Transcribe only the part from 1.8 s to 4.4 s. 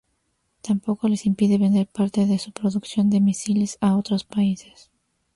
parte de su producción de misiles a otros